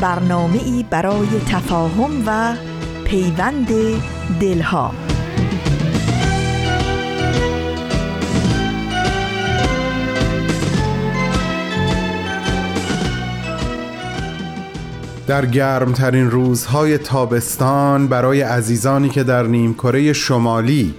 [0.00, 2.54] برنامه ای برای تفاهم و
[3.04, 3.68] پیوند
[4.40, 4.94] دلها.
[15.26, 20.94] در گرمترین روزهای تابستان برای عزیزانی که در نیمکره شمالی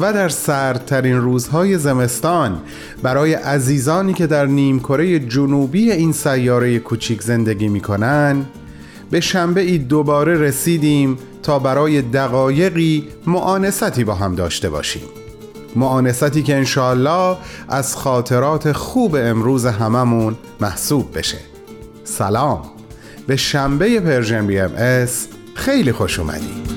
[0.00, 2.60] و در سردترین روزهای زمستان.
[3.02, 8.44] برای عزیزانی که در نیمکره جنوبی این سیاره کوچیک زندگی می‌کنن
[9.10, 15.02] به شنبه ای دوباره رسیدیم تا برای دقایقی مؤانستی با هم داشته باشیم.
[15.76, 17.36] مؤانستی که انشاالله
[17.68, 21.38] از خاطرات خوب امروز هممون محسوب بشه.
[22.04, 22.62] سلام.
[23.26, 26.73] به شنبه Persian BMS خیلی خوش اومدید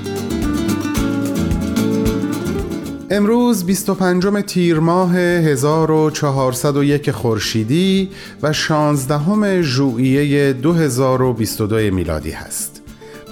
[3.10, 8.10] امروز 25 تیر ماه 1401 خورشیدی
[8.42, 12.82] و 16 ژوئیه 2022 میلادی هست.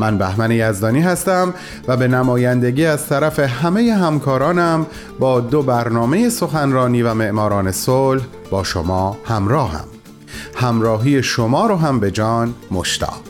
[0.00, 1.54] من بهمن یزدانی هستم
[1.88, 4.86] و به نمایندگی از طرف همه همکارانم
[5.18, 9.84] با دو برنامه سخنرانی و معماران صلح با شما همراهم.
[10.54, 13.22] همراهی شما رو هم به جان مشتاق.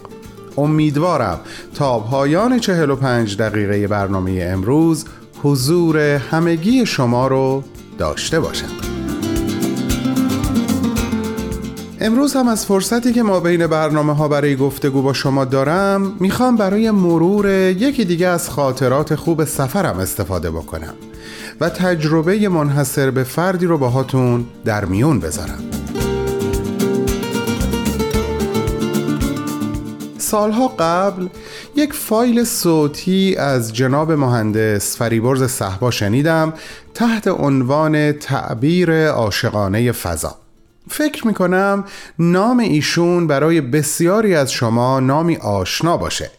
[0.56, 1.40] امیدوارم
[1.74, 5.04] تا پایان 45 دقیقه برنامه امروز
[5.46, 7.62] حضور همگی شما رو
[7.98, 8.66] داشته باشم.
[12.00, 16.56] امروز هم از فرصتی که ما بین برنامه ها برای گفتگو با شما دارم می‌خوام
[16.56, 20.94] برای مرور یکی دیگه از خاطرات خوب سفرم استفاده بکنم
[21.60, 25.75] و تجربه منحصر به فردی رو باهاتون در میون بذارم.
[30.30, 31.28] سالها قبل
[31.76, 36.52] یک فایل صوتی از جناب مهندس فریبرز صحبا شنیدم
[36.94, 40.34] تحت عنوان تعبیر عاشقانه فضا.
[40.90, 41.84] فکر می‌کنم
[42.18, 46.30] نام ایشون برای بسیاری از شما نامی آشنا باشه.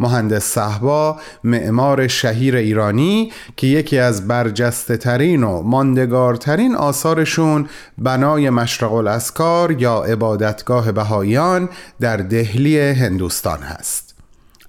[0.00, 8.92] مهندس صحبا معمار شهیر ایرانی که یکی از برجسته ترین و ماندگارترین آثارشون بنای مشرق
[8.92, 11.68] الاسکار یا عبادتگاه بهاییان
[12.00, 14.07] در دهلی هندوستان هست.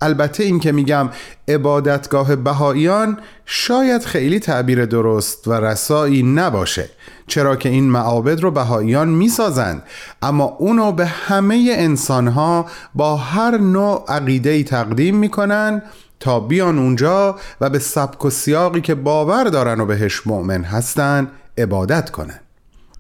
[0.02, 1.10] البته این که میگم
[1.48, 6.90] عبادتگاه بهاییان شاید خیلی تعبیر درست و رسایی نباشه
[7.28, 9.84] چرا که این معابد رو بهاییان می‌سازند.
[10.22, 12.66] اما اونو به همه انسانها
[12.96, 15.82] با هر نوع عقیده تقدیم می‌کنن
[16.20, 21.28] تا بیان اونجا و به سبک و سیاقی که باور دارن و بهش مؤمن هستن
[21.58, 22.40] عبادت کنن.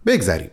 [0.05, 0.49] بگذریم.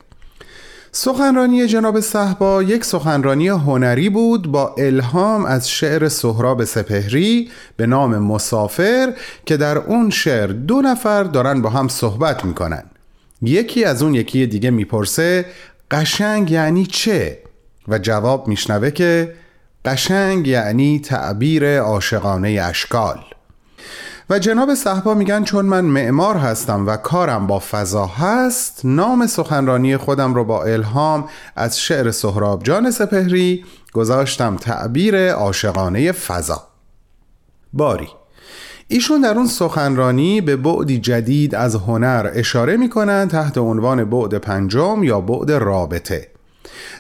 [0.99, 8.19] سخنرانی جناب صحبا یک سخنرانی هنری بود با الهام از شعر سهراب سپهری به نام
[8.19, 9.13] مسافر
[9.47, 12.83] که در اون شعر دو نفر دارن با هم صحبت می‌کنن
[13.43, 15.47] یکی از اون یکی دیگه می‌پرسه
[15.91, 17.39] قشنگ یعنی چه؟
[17.89, 19.35] و جواب میشنوه که
[19.85, 23.21] قشنگ یعنی تعبیر عاشقانه اشکال
[24.31, 29.97] و جناب صحبا میگن چون من معمار هستم و کارم با فضا هست نام سخنرانی
[29.97, 36.63] خودم رو با الهام از شعر سهراب جان سپهری گذاشتم تعبیر عاشقانه فضا.
[37.73, 38.09] باری.
[38.89, 45.03] ایشون در اون سخنرانی به بعدی جدید از هنر اشاره می‌کنن تحت عنوان بعد پنجم
[45.03, 46.29] یا بعد رابطه.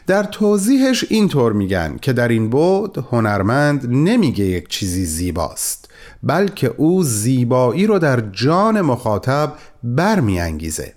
[0.06, 5.85] در توضیحش اینطور میگن که در این بعد هنرمند نمیگه یک چیزی زیباست.
[6.22, 10.93] بلکه او زیبایی رو در جان مخاطب برمیانگیزه.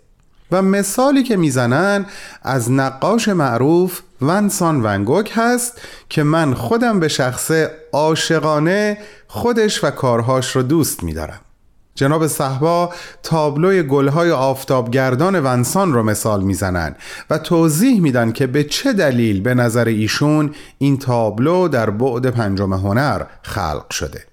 [0.51, 2.05] و مثالی که می‌زنن
[2.43, 10.55] از نقاش معروف ونسان ونگوک هست که من خودم به شخصه عاشقانه خودش و کارهاش
[10.55, 11.39] رو دوست میدارم.
[11.95, 12.93] جناب صحبا
[13.23, 16.95] تابلوی گلهای آفتابگردان ونسان رو مثال می‌زنن
[17.29, 22.73] و توضیح میدن که به چه دلیل به نظر ایشون این تابلو در بعد پنجم
[22.73, 24.28] هنر خلق شده.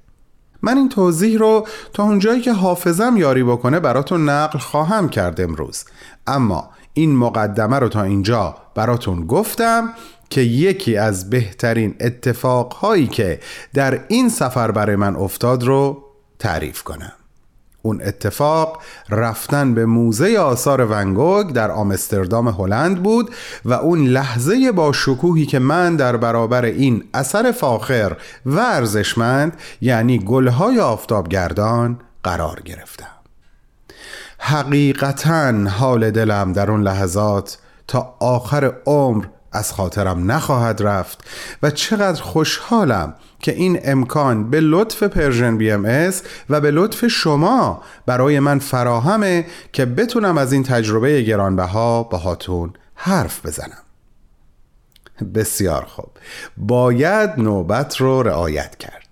[0.62, 5.84] من این توضیح رو تا اونجایی که حافظم یاری بکنه براتون نقل خواهم کرد امروز.
[6.26, 9.94] اما این مقدمه رو تا اینجا براتون گفتم
[10.30, 13.40] که یکی از بهترین اتفاقهایی که
[13.74, 16.04] در این سفر برای من افتاد رو
[16.38, 17.15] تعریف کنم.
[17.86, 23.30] اون اتفاق رفتن به موزه آثار ونگوگ در آمستردام هلند بود
[23.64, 28.16] و اون لحظه با شکوهی که من در برابر این اثر فاخر
[28.46, 33.06] و ارزشمند یعنی گلهای آفتابگردان قرار گرفتم.
[34.38, 41.24] حقیقتا حال دلم در اون لحظات تا آخر عمر از خاطرم نخواهد رفت
[41.62, 43.14] و چقدر خوشحالم
[43.46, 46.12] که این امکان به لطف Persian BM
[46.50, 53.46] و به لطف شما برای من فراهمه که بتونم از این تجربه گرانبها باهاتون حرف
[53.46, 53.82] بزنم.
[55.34, 56.10] بسیار خوب.
[56.56, 59.06] باید نوبت رو رعایت کرد.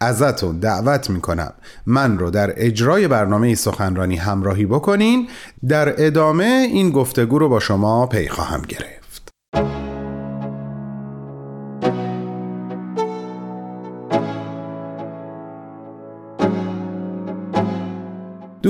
[0.00, 1.52] ازتون دعوت می‌کنم
[1.86, 5.28] من رو در اجرای برنامه سخنرانی همراهی بکنین.
[5.68, 9.05] در ادامه این گفتگو رو با شما پی خواهم گرفت.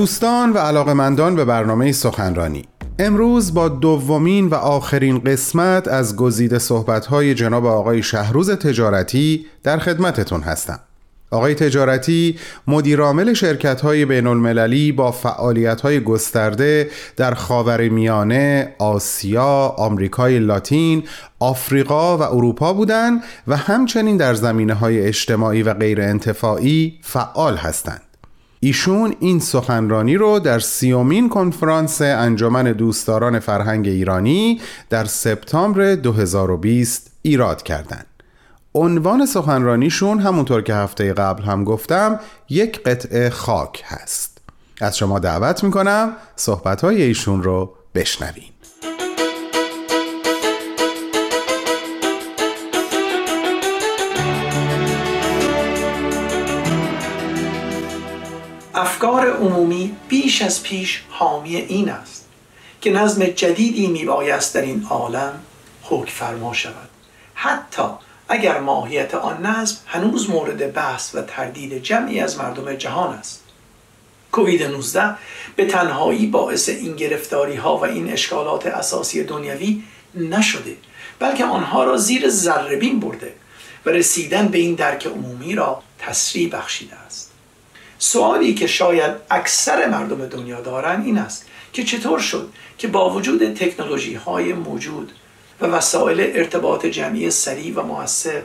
[0.07, 2.65] دوستان و علاقمندان به برنامه سخنرانی
[2.99, 10.41] امروز با دومین و آخرین قسمت از گزیده صحبت‌های جناب آقای شهروز تجارتی در خدمتتون
[10.41, 10.81] هستم
[11.31, 19.75] آقای تجارتی مدیرعامل شرکت های بین المللی با فعالیت های گسترده در خاور میانه، آسیا،
[19.79, 21.03] آمریکای لاتین،
[21.39, 28.06] آفریقا و اروپا بودند و همچنین در زمینه های اجتماعی و غیر انتفاعی فعال هستند.
[28.61, 34.61] ایشون این سخنرانی رو در سیومین کنفرانس انجمن دوستداران فرهنگ ایرانی
[34.91, 38.07] در سپتامبر 2020 ایراد کردند.
[38.75, 44.39] عنوان سخنرانیشون همونطور که هفته قبل هم گفتم یک قطعه خاک هست
[44.81, 48.56] از شما دعوت می‌کنم صحبتهای ایشون رو بشنوین
[60.09, 62.29] بیش از پیش حامی این است
[62.81, 65.41] که نظم جدیدی میبایست در این عالم
[65.83, 66.89] حکم فرما شود.
[67.35, 67.83] حتی
[68.29, 73.43] اگر ماهیت آن نظم هنوز مورد بحث و تردید جمعی از مردم جهان است.
[74.33, 75.15] کووید 19
[75.57, 79.83] به تنهایی باعث این گرفتاری ها و این اشکالات اساسی دنیوی
[80.15, 80.77] نشده
[81.19, 83.35] بلکه آنها را زیر ذربین برده
[83.87, 87.33] و رسیدن به این درک عمومی را تسریع بخشیده است.
[87.99, 92.49] سوالی که شاید اکثر مردم دنیا دارند این است که چطور شد
[92.79, 95.13] که با وجود تکنولوژی های موجود
[95.61, 98.43] و وسایل ارتباط جمعی سریع و موثر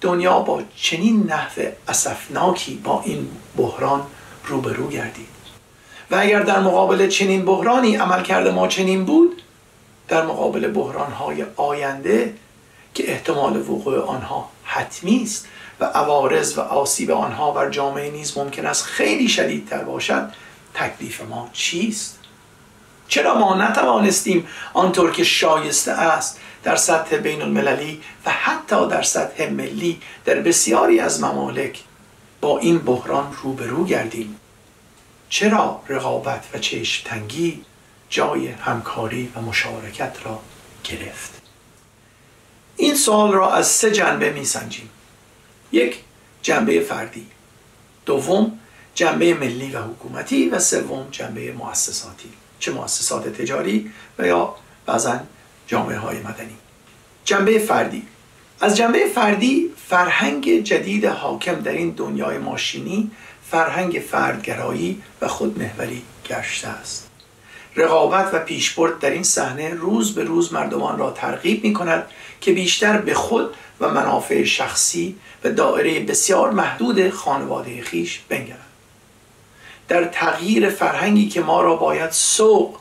[0.00, 4.06] دنیا با چنین نحو اسفناکی با این بحران
[4.46, 5.34] روبرو گردید؟
[6.10, 9.42] و اگر در مقابل چنین بحرانی عمل کرده ما چنین بود
[10.08, 12.34] در مقابل بحرانهای آینده
[12.94, 15.46] که احتمال وقوع آنها حتمی است
[15.80, 20.30] و عوارض و آسیب آنها بر جامعه نیز ممکن است خیلی شدیدتر باشد
[20.74, 22.18] تکلیف ما چیست؟
[23.08, 29.50] چرا ما نتوانستیم آنطور که شایسته است در سطح بین المللی و حتی در سطح
[29.50, 31.80] ملی در بسیاری از ممالک
[32.40, 34.40] با این بحران روبرو گردیم؟
[35.28, 37.64] چرا رقابت و چشم تنگی
[38.08, 40.40] جای همکاری و مشارکت را
[40.84, 41.42] گرفت؟
[42.76, 44.90] این سوال را از سه جنبه می سنجیم
[45.74, 45.98] یک
[46.42, 47.26] جنبه فردی.
[48.06, 48.58] دوم
[48.94, 52.28] جنبه ملی و حکومتی و سوم جنبه مؤسساتی.
[52.58, 54.54] چه مؤسسات تجاری و یا
[54.86, 55.20] بعضا
[55.66, 56.56] جامعه های مدنی.
[57.24, 58.02] جنبه فردی.
[58.60, 63.10] از جنبه فردی فرهنگ جدید حاکم در این دنیای ماشینی
[63.50, 67.13] فرهنگ فردگرایی و خودمهوری گشته است.
[67.76, 72.06] رقابت و پیشبرد در این صحنه روز به روز مردمان را ترغیب می کند
[72.40, 78.60] که بیشتر به خود و منافع شخصی و دائره بسیار محدود خانواده خیش بنگرند.
[79.88, 82.76] در تغییر فرهنگی که ما را باید سوق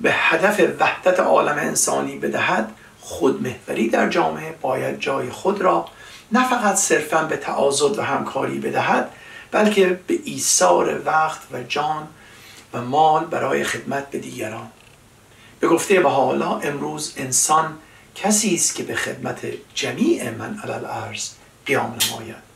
[0.00, 5.88] به هدف وحدت عالم انسانی بدهد خودمهوری در جامعه باید جای خود را
[6.32, 9.10] نه فقط صرفا به تعاضد و همکاری بدهد
[9.50, 12.08] بلکه به ایثار وقت و جان
[12.72, 14.68] و مال برای خدمت به دیگران.
[15.60, 17.78] به گفته حالا امروز انسان
[18.14, 19.38] کسی است که به خدمت
[19.74, 21.30] جمیع من علل ارز
[21.66, 22.48] قیام نماید.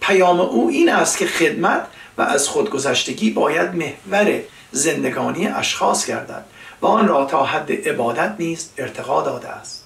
[0.00, 1.86] پیام او این است که خدمت
[2.18, 4.40] و از خودگذشتگی باید محور
[4.72, 6.44] زندگانی اشخاص گردد
[6.80, 9.84] و آن را تا حد عبادت نیز ارتقا داده است.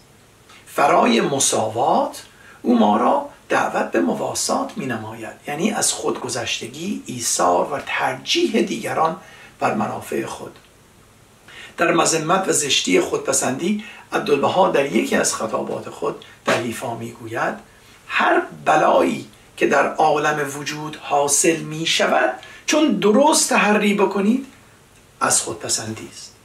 [0.66, 2.22] فرای مساوات
[2.62, 5.32] او ما را دعوت به مواسات می نماید.
[5.48, 9.16] یعنی از خودگذشتگی ایثار و ترجیح دیگران
[9.60, 10.58] بر منافع خود.
[11.76, 17.54] در مذمت و زشتی خودپسندی عبدالبها در یکی از خطابات خود در لیفا می‌گوید
[18.08, 22.34] هر بلایی که در عالم وجود حاصل می شود
[22.66, 24.46] چون درست تحری بکنید
[25.20, 26.36] از خودپسندی است.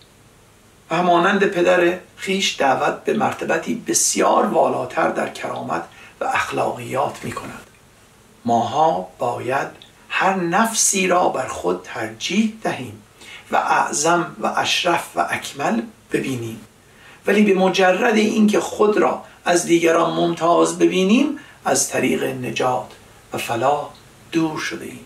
[0.91, 5.83] و همانند پدر خیش دعوت به مرتبتی بسیار والاتر در کرامت
[6.21, 7.67] و اخلاقیات می کند
[8.45, 9.67] ماها باید
[10.13, 13.01] هر نفسی را بر خود ترجیح دهیم
[13.51, 16.61] و اعظم و اشرف و اکمل ببینیم.
[17.27, 22.87] ولی به مجرد اینکه خود را از دیگران ممتاز ببینیم از طریق نجات
[23.33, 23.89] و فلاح
[24.31, 25.05] دور شده ایم.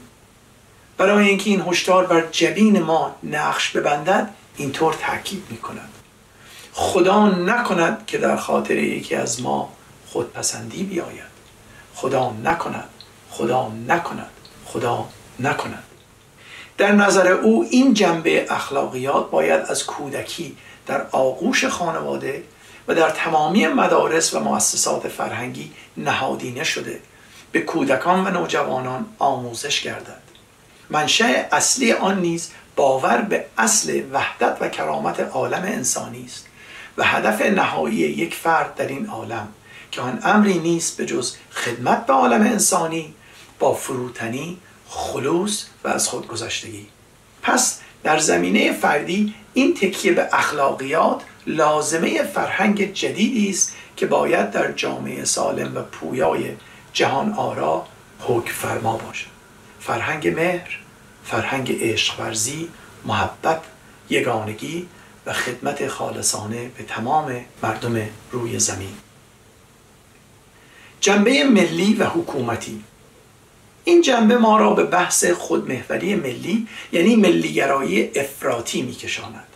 [0.97, 5.89] برای اینکه این هشدار بر جبین ما نقش ببندد اینطور تاکید می کند
[6.73, 9.69] خدا نکند که در خاطر یکی از ما
[10.07, 11.35] خودپسندی بیاید.
[11.95, 12.89] خدا نکند.
[13.29, 14.34] خدا نکند.
[14.75, 15.83] خدا نکند.
[16.77, 22.43] در نظر او این جنبه اخلاقیات باید از کودکی در آغوش خانواده
[22.87, 26.99] و در تمامی مدارس و مؤسسات فرهنگی نهادینه شده
[27.51, 30.21] به کودکان و نوجوانان آموزش گردد.
[30.89, 36.45] منشأ اصلی آن نیز باور به اصل وحدت و کرامت عالم انسانی است
[36.97, 39.47] و هدف نهایی یک فرد در این عالم
[39.91, 43.13] که آن امری نیست به جز خدمت به عالم انسانی
[43.59, 44.57] با فروتنی
[44.95, 46.87] خلوص و از خودگذشتگی
[47.41, 54.71] پس در زمینه فردی این تکیه به اخلاقیات لازمه فرهنگ جدیدی است که باید در
[54.71, 56.51] جامعه سالم و پویای
[56.93, 57.85] جهان آرا
[58.19, 59.27] حکم فرما باشد.
[59.79, 60.79] فرهنگ مهر
[61.23, 62.69] فرهنگ عشق ورزی
[63.05, 63.61] محبت
[64.09, 64.87] یگانگی
[65.25, 68.93] و خدمت خالصانه به تمام مردم روی زمین.
[70.99, 72.83] جنبه ملی و حکومتی.
[73.87, 79.47] این جنبه ما را به بحث خودمهوری ملی یعنی ملیگرایی افراطی میکشاند.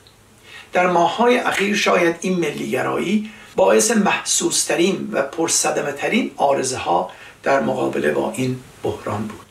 [0.73, 7.11] در ماههای اخیر شاید این ملیگرایی باعث محسوسترین و پرصدمه ترین آرزه ها
[7.43, 9.45] در مقابله با این بحران بود.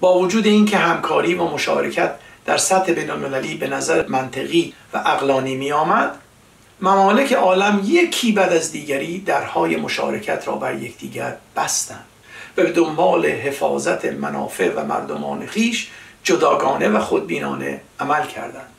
[0.00, 5.72] با وجود اینکه همکاری و مشارکت در سطح بینالمللی به نظر منطقی و اقلانی می
[5.72, 6.18] آمد
[6.80, 12.04] ممالک عالم یکی بعد از دیگری درهای مشارکت را بر یکدیگر بستند.
[12.56, 15.90] و به دنبال حفاظت منافع و مردمان خیش
[16.24, 18.70] جداگانه و خودبینانه عمل کردند.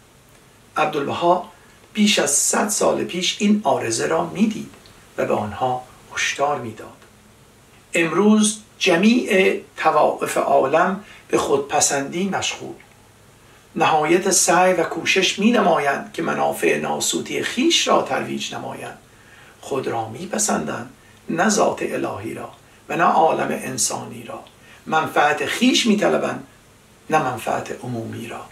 [0.77, 1.49] عبدالبها
[1.93, 4.71] بیش از صد سال پیش این آرزه را می‌دید
[5.17, 6.87] و به آنها هشدار می‌داد.
[7.93, 12.75] امروز جمیع توائف عالم به خودپسندی مشغول.
[13.75, 18.97] نهایت سعی و کوشش می نمایند که منافع ناسوتی خیش را ترویج نمایند.
[19.61, 20.89] خود را می پسندند
[21.29, 22.49] نه ذات الهی را.
[22.89, 24.43] و نه عالم انسانی را.
[24.85, 26.47] منفعت خیش می طلبند
[27.09, 28.45] نه منفعت عمومی را.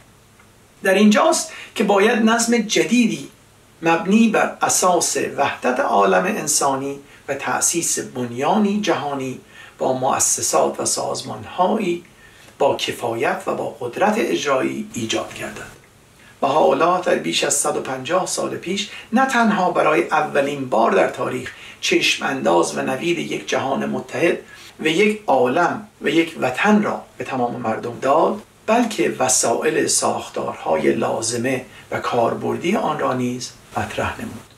[0.84, 3.30] در اینجاست که باید نظم جدیدی
[3.82, 9.40] مبنی بر اساس وحدت عالم انسانی و تأسیس بنیانی جهانی
[9.78, 12.04] با مؤسسات و سازمانهایی
[12.58, 15.81] با کفایت و با قدرت اجرایی ایجاد کردند.
[16.42, 22.26] بهاءالله در بیش از 150 سال پیش نه تنها برای اولین بار در تاریخ چشم
[22.26, 24.38] انداز و نوید یک جهان متحد
[24.80, 31.66] و یک عالم و یک وطن را به تمام مردم داد بلکه وسایل ساختارهای لازمه
[31.92, 34.52] و کاربردی آن را نیز مطرح نمود.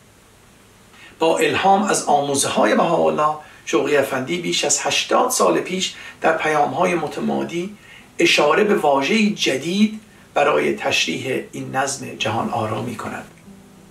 [1.20, 3.36] با الهام از آموزه های بهاءالله
[3.66, 7.78] شوقی افندی بیش از 80 سال پیش در پیام های متمادی
[8.20, 10.00] اشاره به واژه جدید
[10.34, 13.26] برای تشریح این نظم جهان آرامی کند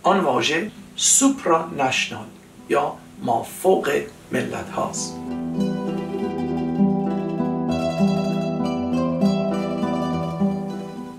[0.02, 2.26] آن واژه سوپرا نشنال
[2.68, 5.14] یا ما فوق ملت هاست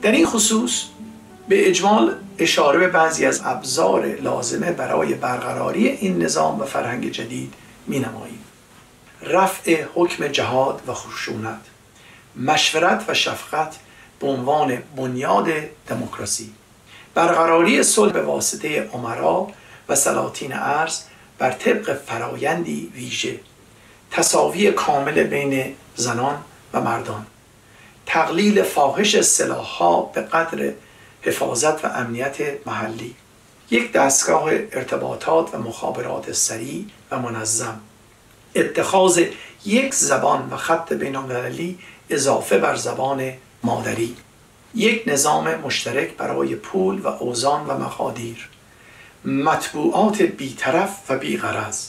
[0.02, 0.84] در این خصوص
[1.48, 7.54] به اجمال اشاره به بعضی از ابزار لازمه برای برقراری این نظام و فرهنگ جدید
[7.88, 8.40] می نماییم.
[9.22, 11.62] رفع حکم جهاد و خشونت
[12.36, 13.76] مشورت و شفقت
[14.24, 15.50] به عنوان بنیاد
[15.88, 16.54] دموکراسی.
[17.14, 19.48] برقراری صلح به واسطه عمرا
[19.90, 21.02] و سلاطین ارز
[21.38, 23.40] بر طبق فرایندی ویژه.
[24.12, 26.38] تصاوی کامل بین زنان
[26.74, 27.26] و مردان.
[28.06, 30.74] تقلیل فاحش سلاحها به قدر
[31.22, 33.16] حفاظت و امنیت محلی.
[33.72, 37.80] یک دستگاه ارتباطات و مخابرات سریع و منظم.
[38.56, 39.24] اتخاذ
[39.66, 43.34] یک زبان و خط بینالمللی اضافه بر زبان
[43.64, 44.16] مادری.
[44.76, 48.50] یک نظام مشترک برای پول و اوزان و مقادیر
[49.26, 51.88] مطبوعات بیطرف و بیغرض.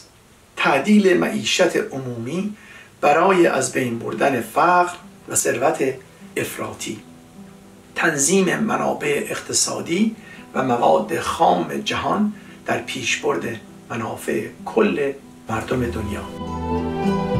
[0.56, 2.56] تعدیل معیشت عمومی
[3.00, 4.94] برای از بین بردن فقر
[5.28, 5.94] و ثروت
[6.36, 7.00] افراطی.
[7.94, 10.16] تنظیم منابع اقتصادی
[10.54, 12.32] و مواد خام جهان
[12.66, 15.12] در پیشبرد منافع کل
[15.48, 17.33] مردم دنیا.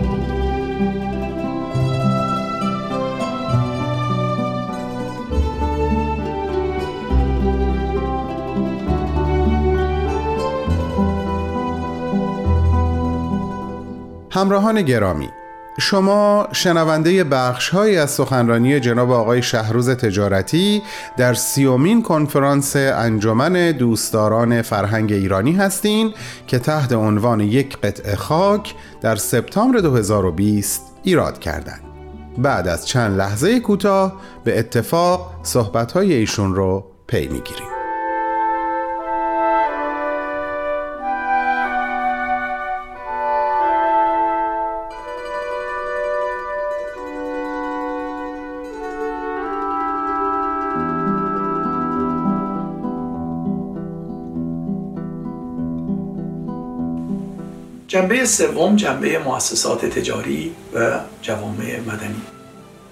[14.34, 15.28] همراهان گرامی
[15.78, 20.82] شما شنونده بخشی از سخنرانی جناب آقای شهروز تجارتی
[21.16, 26.14] در سیومین کنفرانس انجمن دوستداران فرهنگ ایرانی هستین
[26.46, 31.82] که تحت عنوان یک قطعه خاک در سپتامبر 2020 ایراد کردند.
[32.38, 37.73] بعد از چند لحظه کوتاه به اتفاق صحبت‌های ایشون رو پی می‌گیریم.
[58.04, 62.22] جنبه سوم جنبه مؤسسات تجاری و جوامع مدنی.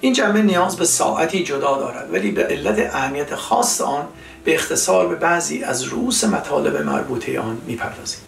[0.00, 4.08] این جنبه نیاز به ساعتی جدا دارد ولی به علت اهمیت خاص آن
[4.44, 8.20] به اختصار به بعضی از رؤوس مطالب مربوطه آن می‌پردازیم.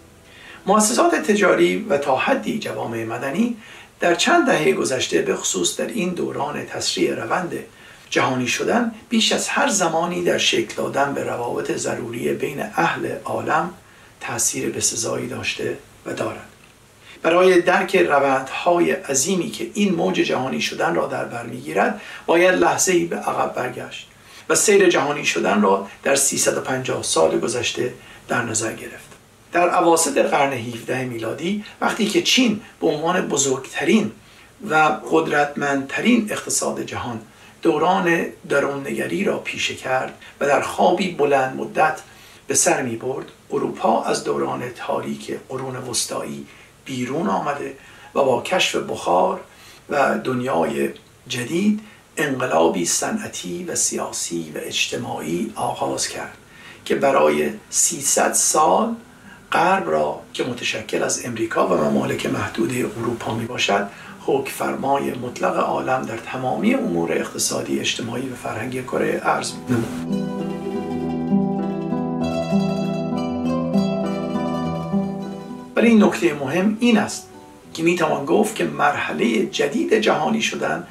[0.65, 3.57] مؤسسات تجاری و تا حدی جوامع مدنی
[3.99, 7.53] در چند دهه گذشته به خصوص در این دوران تسریع روند
[8.09, 13.69] جهانی شدن بیش از هر زمانی در شکل دادن به روابط ضروری بین اهل عالم
[14.21, 16.54] تاثیر بسزایی داشته و دارد.
[17.25, 22.91] برای درک روندهای عظیمی که این موج جهانی شدن را در بر می‌گیرد باید لحظه
[22.93, 24.07] ای به عقب برگشت
[24.49, 27.93] و سیر جهانی شدن را در 350 سال گذشته
[28.27, 29.09] در نظر گرفت.
[29.51, 34.11] در عواسط قرن 17 میلادی وقتی که چین به عنوان بزرگترین
[34.69, 34.75] و
[35.11, 37.21] قدرتمندترین اقتصاد جهان
[37.61, 42.01] دوران دروننگری را پیشه کرد و در خوابی بلند مدت
[42.47, 46.47] به سر می برد اروپا از دوران تاریک قرون وسطایی
[46.85, 47.77] بیرون آمده
[48.15, 49.39] و با کشف بخار
[49.89, 50.89] و دنیای
[51.27, 51.79] جدید
[52.17, 56.37] انقلابی صنعتی و سیاسی و اجتماعی آغاز کرد
[56.85, 58.95] که برای 300 سال
[59.51, 63.87] غرب را که متشکل از امریکا و ممالک محدود اروپا می باشد
[64.25, 70.54] حکم فرمای مطلق عالم در تمامی امور اقتصادی اجتماعی و فرهنگی کره ارز نمود
[75.85, 77.29] ولی نکته مهم این است
[77.73, 80.87] که می‌توان گفت که مرحله جدید جهانی شدن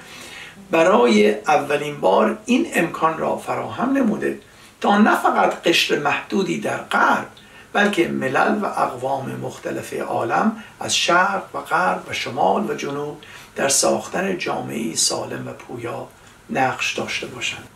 [0.70, 4.38] برای اولین بار این امکان را فراهم نموده
[4.80, 7.26] تا نه فقط قشر محدودی در غرب
[7.72, 13.16] بلکه ملل و اقوام مختلف عالم از شرق و غرب و شمال و جنوب
[13.56, 16.08] در ساختن جامعه سالم و پویا
[16.50, 17.68] نقش داشته باشند.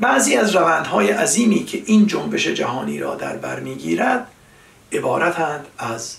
[0.00, 4.26] بعضی از روندهای عظیمی که این جنبش جهانی را در بر می‌گیرد
[4.94, 6.16] عبارتند از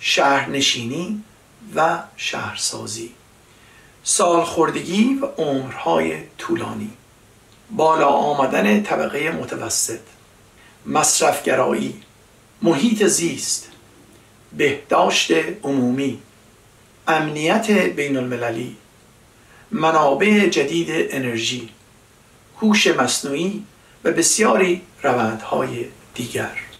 [0.00, 1.22] شهرنشینی
[1.74, 3.10] و شهرسازی
[4.04, 6.90] سالخوردگی و عمرهای طولانی
[7.70, 10.00] بالا آمدن طبقه متوسط
[10.86, 12.02] مصرفگرایی
[12.62, 13.68] محیط زیست
[14.56, 15.30] بهداشت
[15.62, 16.18] عمومی
[17.08, 18.76] امنیت بین المللی
[19.70, 21.68] منابع جدید انرژی
[22.60, 23.64] هوش مصنوعی
[24.04, 25.84] و بسیاری روندهای
[26.14, 26.71] دیگر.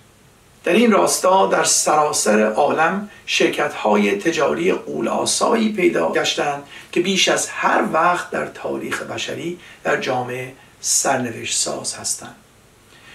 [0.65, 7.29] در این راستا در سراسر عالم شرکت های تجاری قول آسایی پیدا گشتند که بیش
[7.29, 12.35] از هر وقت در تاریخ بشری در جامعه سرنوشت ساز هستند.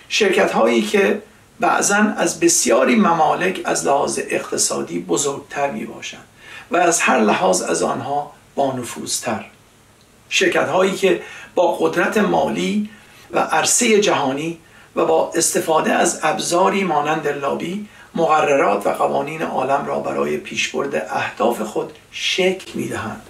[0.10, 1.22] شرکت هایی که
[1.60, 6.26] بعضا از بسیاری ممالک از لحاظ اقتصادی بزرگتر می باشند
[6.72, 9.46] و از هر لحاظ از آنها با نفوذتر
[10.30, 11.22] شرکت هایی که
[11.56, 12.90] با قدرت مالی
[13.32, 14.60] و عرصه جهانی
[14.98, 21.62] و با استفاده از ابزاری مانند لابی مقررات و قوانین عالم را برای پیشبرد اهداف
[21.62, 23.22] خود شکل می‌دهند.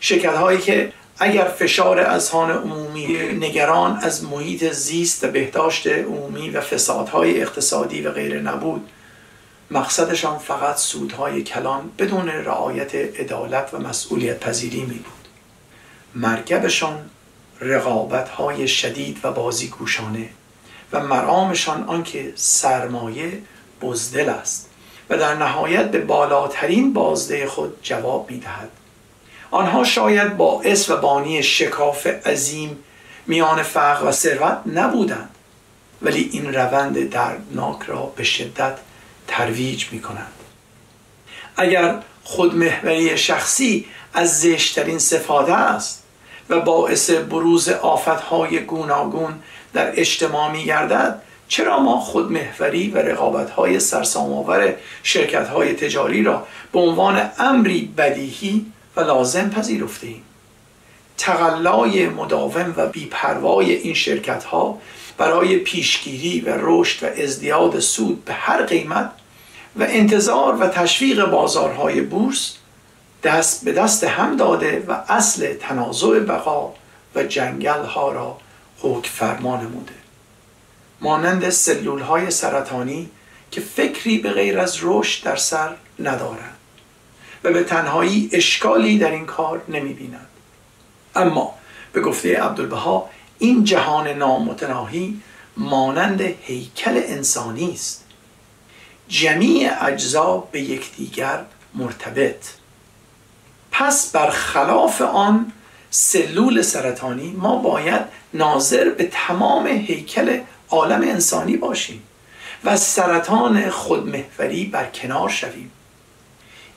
[0.00, 6.60] شرکت هایی که اگر فشار اذهان عمومی نگران از محیط زیست و بهداشت عمومی و
[6.60, 8.88] فسادهای اقتصادی و غیر نبود
[9.70, 15.28] مقصدشان فقط سودهای کلان بدون رعایت عدالت و مسئولیت پذیری می بود
[16.14, 17.10] مرکبشان
[17.60, 20.28] رقابت شدید و بازیگوشانه.
[20.92, 23.42] و مرامشان آنکه سرمایه
[23.82, 24.70] بزدل است
[25.10, 28.70] و در نهایت به بالاترین بازده خود جواب می دهد.
[29.50, 32.78] آنها شاید باعث و بانی شکاف عظیم
[33.26, 35.30] میان فقر و ثروت نبودند
[36.02, 38.78] ولی این روند دردناک را به شدت
[39.26, 40.32] ترویج می کنند.
[41.56, 45.99] اگر خودمهوری شخصی از زشترین صفاده است
[46.50, 49.34] و باعث بروز آفتهای گوناگون
[49.72, 56.46] در اجتماع می گردد چرا ما خودمهوری و رقابت های سرسامآور شرکت های تجاری را
[56.72, 60.22] به عنوان امری بدیهی و لازم پذیرفته ایم
[61.18, 64.78] تقلای مداوم و بیپروای این شرکت ها
[65.18, 69.10] برای پیشگیری و رشد و ازدیاد سود به هر قیمت
[69.76, 72.56] و انتظار و تشویق بازارهای بورس
[73.22, 76.72] دست به دست هم داده و اصل تنازع بقا
[77.14, 78.38] و جنگل ها را
[78.78, 79.92] حکم فرما نموده.
[81.00, 83.10] مانند سلول های سرطانی
[83.50, 86.56] که فکری به غیر از رشد در سر ندارند
[87.44, 90.26] و به تنهایی اشکالی در این کار نمی بیند.
[91.14, 91.54] اما
[91.92, 95.20] به گفته عبدالبها این جهان نامتناهی
[95.56, 98.04] مانند هیکل انسانی است.
[99.08, 102.59] جمیع اجزا به یکدیگر مرتبط.
[103.70, 105.52] پس برخلاف آن
[105.90, 108.02] سلول سرطانی ما باید
[108.34, 112.02] ناظر به تمام هیکل عالم انسانی باشیم
[112.64, 115.70] و سرطان خودمهوری بر کنار شویم.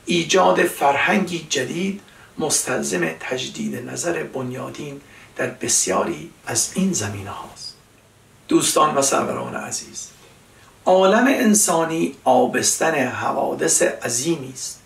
[0.05, 2.01] ایجاد فرهنگی جدید
[2.37, 5.01] مستلزم تجدید نظر بنیادین
[5.35, 7.75] در بسیاری از این زمینه هاست.
[8.47, 10.07] دوستان و سروران عزیز
[10.85, 14.82] عالم انسانی آبستن حوادث عظیمی است.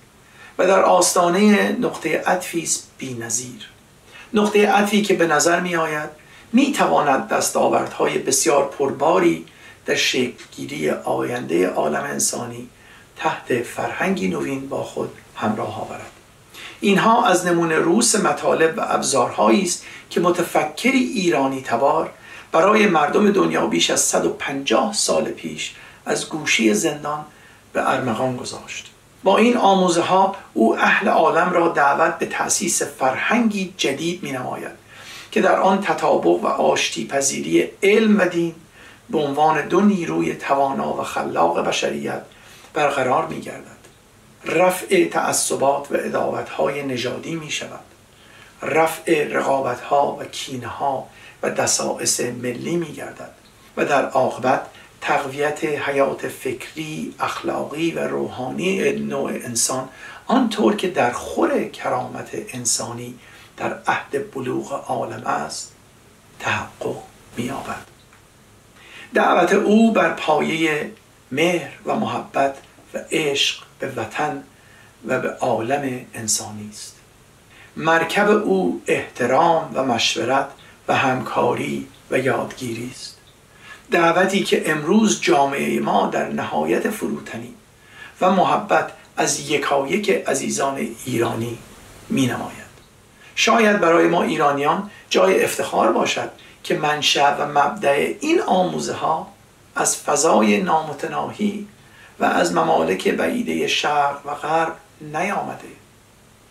[0.57, 3.69] و در آستانه نقطه عطفی است بی‌نظیر
[4.33, 6.09] نقطه عطفی که به نظر می آید
[6.53, 9.45] می تواند دستاوردهای بسیار پرباری
[9.85, 12.69] در شکلگیری آینده عالم انسانی
[13.15, 16.11] تحت فرهنگی نوین با خود همراه آورد.
[16.79, 22.09] اینها از نمونه روس مطالب و ابزارهایی است که متفکری ایرانی تبار
[22.51, 27.25] برای مردم دنیا بیش از 150 سال پیش از گوشی زندان
[27.73, 28.91] به ارمغان گذاشت.
[29.27, 34.71] با این آموزه ها او اهل عالم را دعوت به تأسیس فرهنگی جدید می نماید
[35.31, 38.55] که در آن تطابق و آشتی پذیری علم و دین
[39.09, 42.21] به عنوان دو نیروی توانا و خلاق بشریت
[42.73, 43.77] برقرار می گردد
[44.45, 47.85] رفع تعصبات و اداوت های نژادی می شود
[48.61, 51.07] رفع رقابت ها و کینه ها
[51.43, 53.31] و دسائس ملی می گردد
[53.77, 54.65] و در عاقبت
[55.01, 59.89] تقویت حیات فکری، اخلاقی و روحانی نوع انسان
[60.27, 63.15] آنطور که در خور کرامت انسانی
[63.57, 65.71] در عهد بلوغ عالم است
[66.39, 66.95] تحقق
[67.37, 67.87] می‌یابد.
[69.13, 70.91] دعوت او بر پایه
[71.31, 72.57] مهر و محبت
[72.93, 74.43] و عشق به وطن
[75.07, 76.95] و به عالم انسانی است.
[77.75, 80.47] مرکب او احترام و مشورت
[80.87, 83.16] و همکاری و یادگیری است.
[83.91, 87.53] دعوتی که امروز جامعه ما در نهایت فروتنی
[88.21, 91.57] و محبت از یکایک عزیزان ایرانی
[92.09, 92.67] می نماید.
[93.35, 96.31] شاید برای ما ایرانیان جای افتخار باشد
[96.63, 99.27] که منشأ و مبدع این آموزه ها
[99.75, 101.67] از فضای نامتناهی
[102.19, 105.67] و از ممالک بعیده شرق و غرب نیامده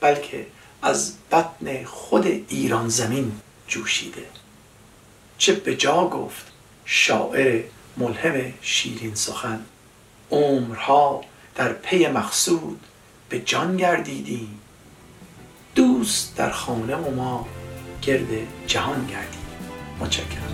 [0.01, 0.46] بلکه
[0.83, 3.33] از بطن خود ایران زمین
[3.68, 4.25] جوشیده
[5.38, 6.56] چه به جا گفت
[6.87, 7.62] شاعر
[7.96, 9.64] ملهم شیرین سخن.
[10.31, 12.81] عمرها در پی مقصود
[13.29, 14.61] به جان گردیدیم.
[15.75, 17.46] دوست در خانه و ما
[18.03, 18.29] گرد
[18.66, 19.46] جهان گردید
[20.01, 20.53] متشکرم.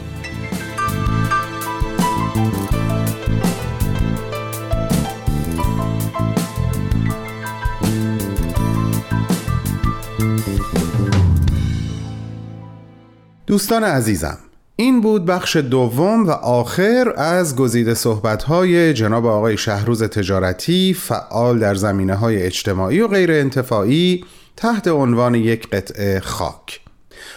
[13.47, 14.39] دوستان عزیزم
[14.83, 21.75] این بود بخش دوم و آخر از گزیده صحبت‌های جناب آقای شهروز تجارتی فعال در
[21.75, 24.25] زمینه های اجتماعی و غیر انتفاعی
[24.57, 26.81] تحت عنوان یک قطعه خاک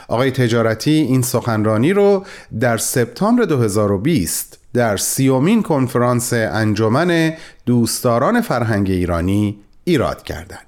[0.07, 2.25] آقای تجارتی این سخنرانی رو
[2.59, 7.33] در سپتامبر 2020 در سیومین کنفرانس انجمن
[7.65, 10.64] دوستداران فرهنگ ایرانی ایراد کردند.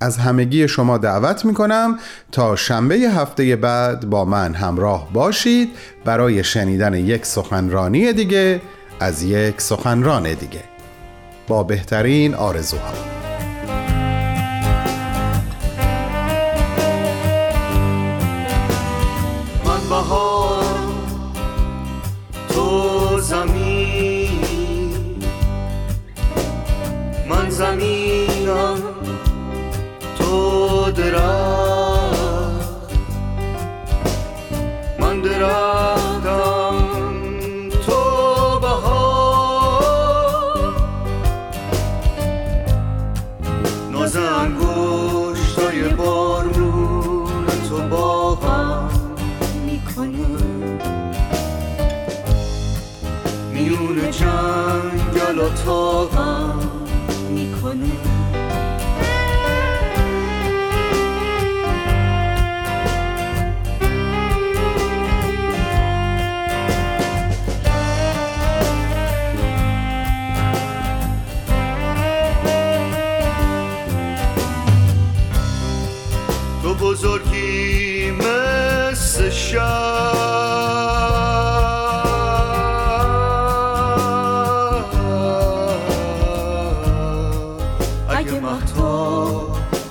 [0.00, 1.98] از همگی شما دعوت می کنم
[2.32, 5.68] تا شنبه هفته بعد با من همراه باشید
[6.04, 8.60] برای شنیدن یک سخنرانی دیگه
[9.00, 10.64] از یک سخنران دیگه.
[11.48, 13.19] با بهترین آرزوها.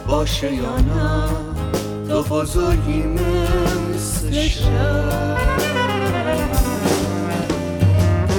[0.10, 1.30] باشه یا نه
[2.08, 4.30] تو بزرگی مثل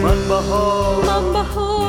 [0.02, 1.79] من بهار من بهارم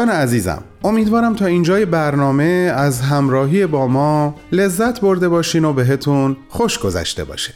[0.00, 6.36] دوستان عزیزم امیدوارم تا اینجای برنامه از همراهی با ما لذت برده باشین و بهتون
[6.48, 7.54] خوش گذشته باشه.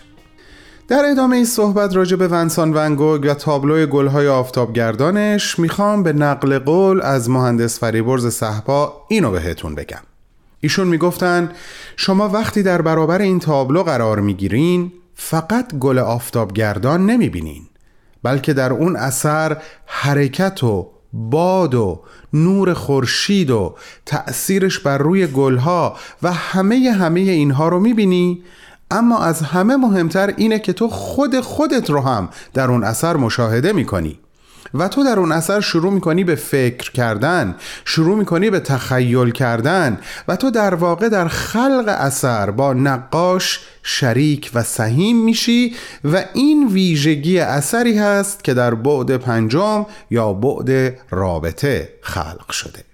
[0.88, 6.58] در ادامه این صحبت راجع به ونسان ونگوگ و تابلوی گلهای آفتابگردانش می‌خوام به نقل
[6.58, 10.02] قول از مهندس فریبرز صحبا اینو بهتون بگم.
[10.60, 11.50] ایشون می‌گفتن
[11.96, 17.62] شما وقتی در برابر این تابلو قرار می‌گیرین فقط گل آفتابگردان نمی‌بینین
[18.22, 22.00] بلکه در اون اثر حرکت و باد و
[22.32, 23.74] نور خورشید و
[24.06, 28.42] تأثیرش بر روی گلها و همه همه اینها رو می‌بینی؟
[28.90, 33.72] اما از همه مهمتر اینه که تو خود خودت رو هم در اون اثر مشاهده
[33.72, 34.18] می‌کنی.
[34.74, 39.98] و تو در اون اثر شروع می‌کنی به فکر کردن شروع می‌کنی به تخیل کردن
[40.28, 45.74] و تو در واقع در خلق اثر با نقاش شریک و سهیم میشی
[46.04, 52.93] و این ویژگی اثری هست که در بعد پنجم یا بعد رابطه خلق شده.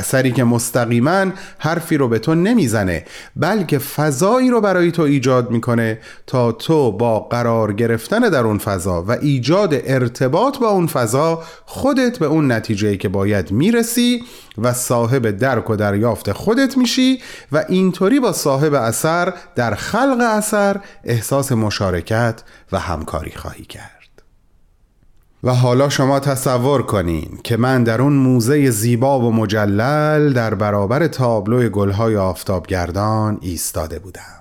[0.00, 1.26] اثری که مستقیما
[1.58, 3.04] حرفی رو به تو نمی‌زنه
[3.36, 9.02] بلکه فضایی رو برای تو ایجاد می‌کنه تا تو با قرار گرفتن در اون فضا
[9.02, 14.22] و ایجاد ارتباط با اون فضا خودت به اون نتیجه که باید می‌رسی
[14.58, 17.20] و صاحب درک و دریافت خودت میشی
[17.52, 23.99] و اینطوری با صاحب اثر در خلق اثر احساس مشارکت و همکاری خواهی کرد.
[25.44, 31.06] و حالا شما تصور کنین که من در اون موزه زیبا و مجلل در برابر
[31.06, 34.40] تابلوی گلهای آفتابگردان ایستاده بودم.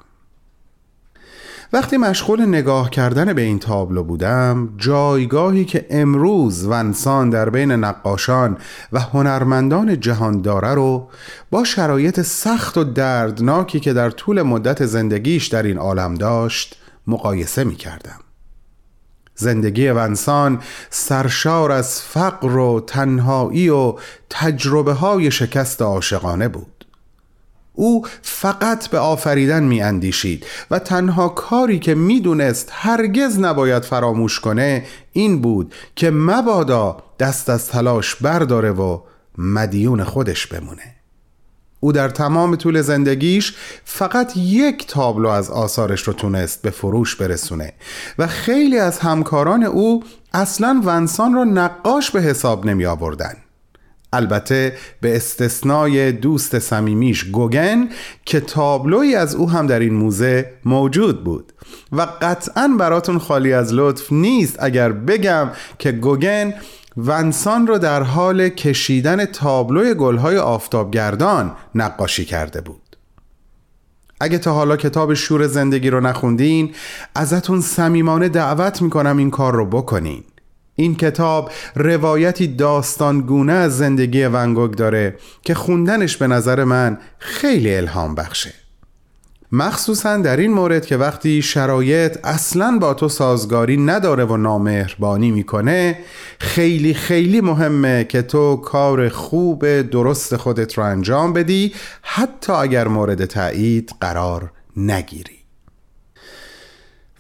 [1.74, 8.58] وقتی مشغول نگاه کردن به این تابلو بودم جایگاهی که امروز ونسان در بین نقاشان
[8.92, 11.10] و هنرمندان جهان داره رو
[11.52, 16.76] با شرایط سخت و دردناکی که در طول مدت زندگیش در این عالم داشت
[17.08, 18.20] مقایسه می کردم
[19.40, 23.96] زندگی ونسان سرشار از فقر و تنهایی و
[24.30, 26.86] تجربه های شکست عاشقانه بود.
[27.74, 34.40] او فقط به آفریدن می اندیشید و تنها کاری که می دونست هرگز نباید فراموش
[34.40, 39.00] کنه این بود که مبادا دست از تلاش برداره و
[39.38, 40.99] مدیون خودش بمونه.
[41.80, 47.74] او در تمام طول زندگیش فقط یک تابلو از آثارش رو تونست به فروش برسونه
[48.20, 53.34] و خیلی از همکاران او اصلا ونسان رو نقاش به حساب نمی آوردن.
[54.14, 57.90] البته به استثنای دوست صمیمیش گوگن
[58.26, 61.54] که تابلوی از او هم در این موزه موجود بود
[61.92, 66.54] و قطعا براتون خالی از لطف نیست اگر بگم که گوگن
[67.06, 72.98] ونسان را در حال کشیدن تابلوی گلهای آفتابگردان نقاشی کرده بود.
[74.20, 76.76] اگه تا حالا کتاب شور زندگی رو نخوندین
[77.16, 80.24] ازتون صمیمانه دعوت می‌کنم این کار رو بکنین.
[80.76, 88.16] این کتاب روایتی داستانگونه از زندگی ونگوگ داره که خوندنش به نظر من خیلی الهام
[88.16, 88.54] بخشه.
[89.52, 96.00] مخصوصا در این مورد که وقتی شرایط اصلا با تو سازگاری نداره و نامهربانی می‌کنه
[96.40, 103.26] خیلی خیلی مهمه که تو کار خوب درست خودت رو انجام بدی حتی اگر مورد
[103.26, 105.40] تایید قرار نگیری.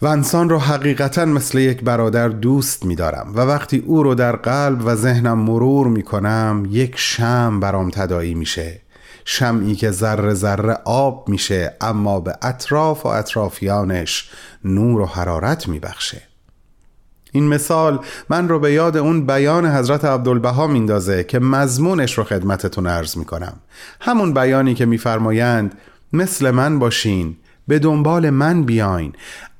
[0.01, 4.95] ونسان رو حقیقتا مثل یک برادر دوست میدارم و وقتی او رو در قلب و
[4.95, 8.81] ذهنم مرور می‌کنم یک شم برام تدایی میشه.
[9.31, 14.29] شمعی که ذره ذره آب میشه اما به اطراف و اطرافیانش
[14.65, 16.21] نور و حرارت میبخشه.
[17.31, 22.87] این مثال من رو به یاد اون بیان حضرت عبدالبها میندازه که مضمونش رو خدمتتون
[22.87, 23.53] عرض می‌کنم.
[24.01, 25.77] همون بیانی که میفرمایند
[26.13, 27.37] مثل من باشین.
[27.69, 29.13] به دنبال من بیاین.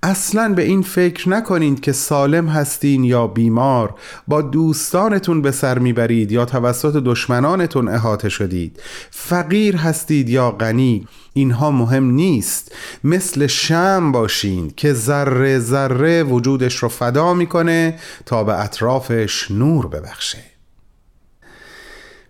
[0.04, 3.96] اصلا به این فکر نکنید که سالم هستین یا بیمار.
[4.28, 8.80] با دوستانتون به سر می‌برید یا توسط دشمنانتون احاطه شدید.
[9.12, 12.76] فقیر هستید یا غنی اینها مهم نیست.
[13.04, 20.44] مثل شم باشین که ذره ذره وجودش رو فدا می‌کنه تا به اطرافش نور ببخشه.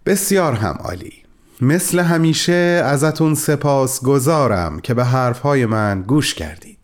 [0.05, 1.13] بسیار هم عالی.
[1.61, 6.77] مثل همیشه ازتون سپاس گذارم که به حرفهای من گوش کردید.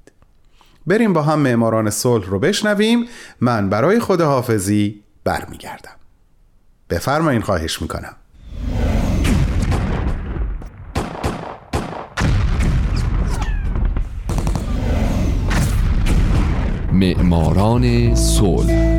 [0.87, 3.05] بریم با هم معماران صلح رو بشنویم.
[3.41, 5.95] من برای خداحافظی برمیگردم.
[6.89, 8.15] بفرمایین خواهش می‌کنم.
[16.91, 18.94] معماران صلح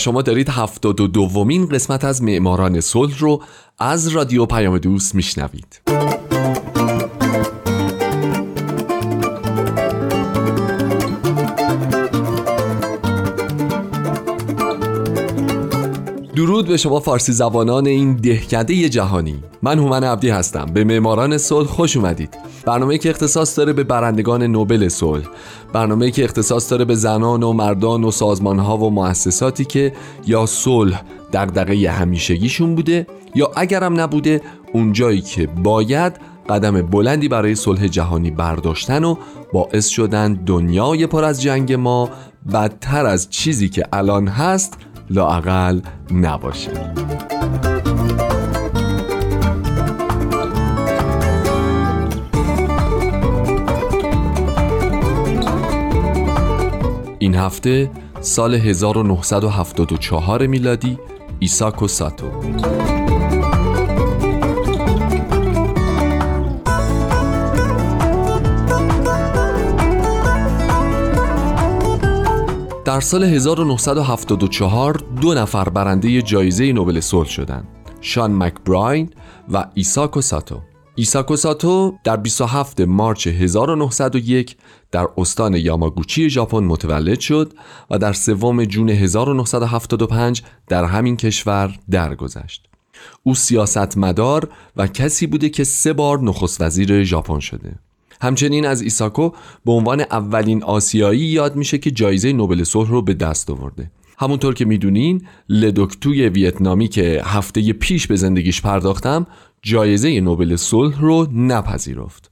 [0.00, 3.42] شما دارید هفتاد و دومین قسمت از معماران صلح رو
[3.78, 5.80] از رادیو پیام دوست میشنوید.
[16.36, 19.42] درود به شما فارسی زبانان این دهکده جهانی.
[19.62, 20.66] من هومن عبدی هستم.
[20.74, 22.49] به معماران صلح خوش اومدید.
[22.66, 25.24] برنامه که اختصاص داره به برندگان نوبل صلح.
[25.72, 29.92] برنامه که اختصاص داره به زنان و مردان و سازمانها و مؤسساتی که
[30.26, 34.40] یا صلح دغدغه همیشگیشون بوده یا اگرم نبوده
[34.72, 36.12] اونجایی که باید
[36.48, 39.16] قدم بلندی برای صلح جهانی برداشتن و
[39.52, 42.10] باعث شدن دنیای پر از جنگ ما
[42.52, 44.78] بدتر از چیزی که الان هست
[45.10, 46.70] لاقل نباشه.
[57.22, 60.98] این هفته سال 1974 میلادی
[61.38, 62.26] ایساکو ساتو.
[72.84, 77.68] در سال 1974 دو نفر برنده جایزه نوبل صلح شدند
[78.00, 79.10] شان مکبراین
[79.52, 80.69] و ایساکو ساتو.
[80.94, 84.56] ایساکو ساتو در 27 مارچ 1901
[84.90, 87.52] در استان یاماگوچی ژاپن متولد شد
[87.90, 92.66] و در سوم جون 1975 در همین کشور درگذشت.
[93.22, 97.74] او سیاستمدار و کسی بوده که سه بار نخست وزیر ژاپن شده.
[98.20, 99.30] همچنین از ایساکو
[99.64, 103.90] به عنوان اولین آسیایی یاد میشه که جایزه نوبل صلح رو به دست آورده.
[104.20, 109.26] همونطور که می‌دونین لدوکتوی ویتنامی که هفته پیش به زندگیش پرداختم
[109.62, 112.30] جایزه نوبل صلح رو نپذیرفت.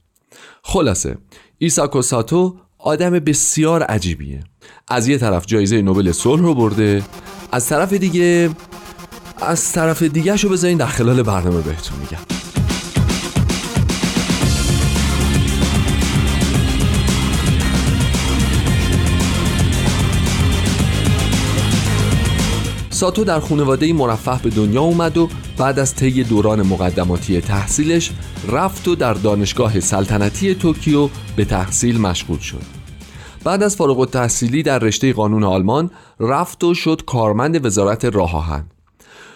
[0.63, 1.17] خلاصه
[1.57, 4.43] ایساکو ساتو آدم بسیار عجیبیه
[4.87, 7.03] از یه طرف جایزه نوبل صلح رو برده
[7.51, 8.49] از طرف دیگه
[9.41, 12.38] از طرف دیگه شو بذارین در خلال برنامه بهتون میگم
[22.99, 28.11] ساتو در خانواده مرفه به دنیا اومد و بعد از طی دوران مقدماتی تحصیلش
[28.51, 32.61] رفت و در دانشگاه سلطنتی توکیو به تحصیل مشغول شد.
[33.43, 38.65] بعد از فارغ التحصیلی در رشته قانون آلمان رفت و شد کارمند وزارت راه آهن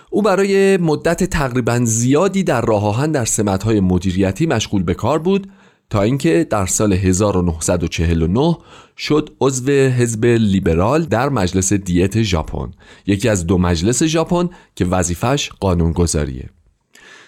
[0.10, 5.48] او برای مدت تقریبا زیادی در راه آهن در سمت‌های مدیریتی مشغول به کار بود
[5.94, 8.58] تا اینکه در سال 1949
[8.98, 12.72] شد عضو حزب لیبرال در مجلس دیت ژاپن.
[13.08, 16.50] یکی از دو مجلس ژاپن که وظیفش قانونگذاریه.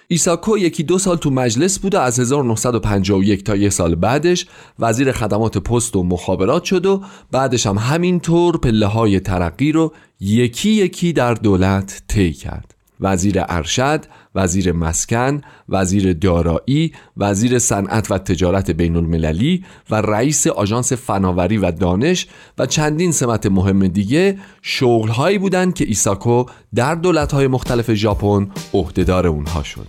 [0.07, 4.45] ایساکو یکی دو سال تو مجلس بود و از 1951 تا یه سال بعدش
[4.79, 7.01] وزیر خدمات پست و مخابرات شد و
[7.31, 12.74] بعدش هم همینطور پله های ترقی رو یکی یکی در دولت طی کرد.
[12.99, 20.93] وزیر ارشد، وزیر مسکن، وزیر دارایی، وزیر صنعت و تجارت بین المللی و رئیس آژانس
[20.93, 22.27] فناوری و دانش
[22.57, 29.63] و چندین سمت مهم دیگه شغلهایی بودند که ایساکو در دولت‌های مختلف ژاپن عهدهدار اونها
[29.63, 29.87] شد.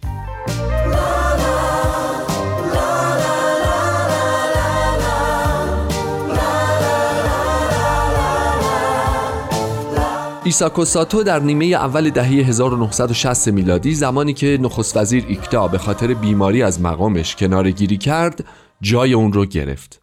[10.47, 16.15] ایساکو ساتو در نیمه اول دهه 1960 میلادی زمانی که نخست وزیر ایکتا به خاطر
[16.15, 18.45] بیماری از مقامش کنارگیری کرد
[18.81, 20.03] جای اون رو گرفت.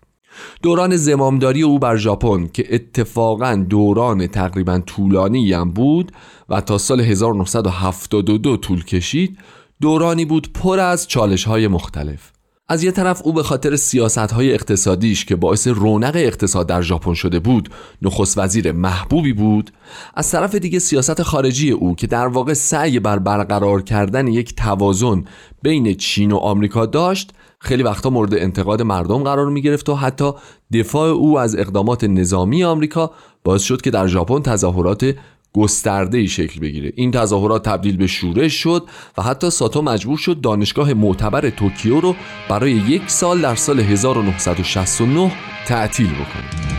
[0.62, 6.12] دوران زمامداری او بر ژاپن که اتفاقا دوران تقریبا طولانی هم بود
[6.50, 9.38] و تا سال 1972 طول کشید
[9.82, 12.33] دورانی بود پر از چالش های مختلف.
[12.68, 17.14] از یه طرف او به خاطر سیاست های اقتصادیش که باعث رونق اقتصاد در ژاپن
[17.14, 17.70] شده بود
[18.02, 19.72] نخست وزیر محبوبی بود
[20.14, 25.24] از طرف دیگه سیاست خارجی او که در واقع سعی بر برقرار کردن یک توازن
[25.62, 30.32] بین چین و آمریکا داشت خیلی وقتا مورد انتقاد مردم قرار می گرفت و حتی
[30.74, 33.12] دفاع او از اقدامات نظامی آمریکا
[33.44, 35.16] باعث شد که در ژاپن تظاهرات
[35.54, 36.94] گسترده ای شکل بگیره.
[36.96, 38.84] این تظاهرات تبدیل به شورش شد
[39.18, 42.16] و حتی ساتو مجبور شد دانشگاه معتبر توکیو رو
[42.50, 45.32] برای یک سال در سال 1969
[45.68, 46.74] تعطیل بکنه.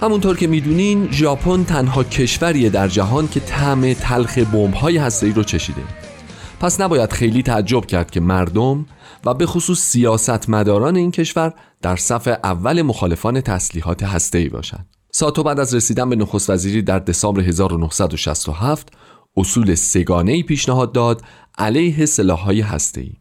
[0.00, 5.82] همونطور که می‌دونین ژاپن تنها کشوریه در جهان که طعم تلخ بمب‌های هسته‌ای رو چشیده.
[6.60, 8.86] پس نباید خیلی تعجب کرد که مردم
[9.24, 14.86] و به خصوص سیاستمداران این کشور در صف اول مخالفان تسلیحات هسته‌ای باشند.
[15.12, 18.88] ساتو بعد از رسیدن به نخست وزیری در دسامبر 1967
[19.36, 21.22] اصول سگانه ای پیشنهاد داد
[21.58, 23.12] علیه سلاح‌های هسته‌ای.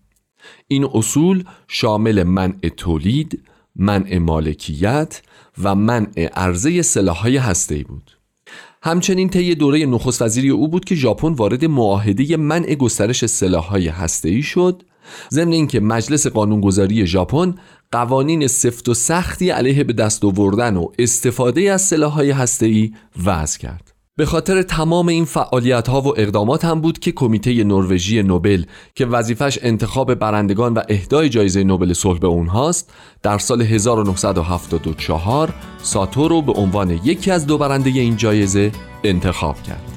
[0.68, 3.44] این اصول شامل منع تولید،
[3.76, 5.22] منع مالکیت
[5.64, 8.17] و منع عرضه سلاح‌های هسته‌ای بود.
[8.88, 14.42] همچنین طی دوره نخست وزیری او بود که ژاپن وارد معاهده منع گسترش سلاح‌های هسته‌ای
[14.42, 14.84] شد.
[15.32, 17.56] ضمن اینکه مجلس قانونگذاری ژاپن
[17.92, 22.92] قوانین سفت و سختی علیه به دست آوردن و استفاده از سلاح‌های هسته‌ای
[23.26, 23.87] وضع کرد.
[24.18, 28.64] به خاطر تمام این فعالیت ها و اقدامات هم بود که کمیته نروژی نوبل
[28.96, 32.94] که وظیفش انتخاب برندگان و اهدای جایزه نوبل صلح به اونهاست
[33.24, 38.72] در سال 1974 ساتو رو به عنوان یکی از دو برنده این جایزه
[39.04, 39.97] انتخاب کرد.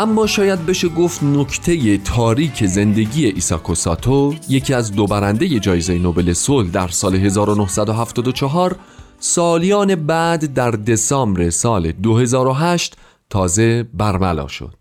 [0.00, 6.32] اما شاید بشه گفت نکته تاریک زندگی ایساکو ساتو یکی از دو برنده جایزه نوبل
[6.32, 8.76] صلح در سال 1974
[9.18, 12.96] سالیان بعد در دسامبر سال 2008
[13.30, 14.74] تازه برملا شد.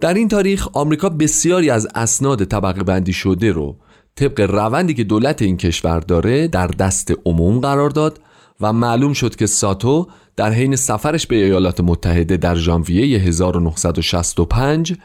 [0.00, 3.76] در این تاریخ آمریکا بسیاری از اسناد طبقه بندی شده رو
[4.16, 8.20] طبق روندی که دولت این کشور داره در دست عموم قرار داد
[8.60, 10.06] و معلوم شد که ساتو
[10.36, 14.96] در حین سفرش به ایالات متحده در ژانویه 1965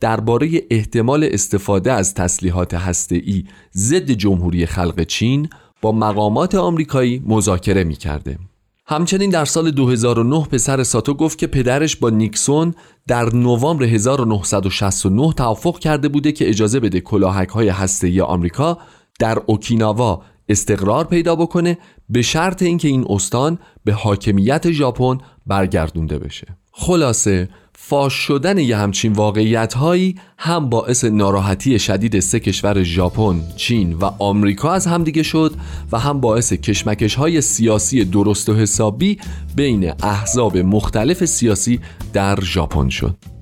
[0.00, 3.44] درباره احتمال استفاده از تسلیحات هسته‌ای
[3.76, 5.48] ضد جمهوری خلق چین
[5.82, 8.38] با مقامات آمریکایی مذاکره می‌کرده.
[8.86, 12.74] همچنین در سال 2009 پسر ساتو گفت که پدرش با نیکسون
[13.06, 18.78] در نوامبر 1969 توافق کرده بوده که اجازه بده کلاهک های هسته‌ای آمریکا
[19.18, 21.78] در اوکیناوا استقرار پیدا بکنه
[22.08, 29.12] به شرط اینکه این استان به حاکمیت ژاپن برگردونده بشه خلاصه فاش شدن یه همچین
[29.12, 35.54] واقعیت هایی هم باعث ناراحتی شدید سه کشور ژاپن، چین و آمریکا از همدیگه شد
[35.92, 39.18] و هم باعث کشمکش های سیاسی درست و حسابی
[39.56, 41.80] بین احزاب مختلف سیاسی
[42.12, 43.33] در ژاپن شد.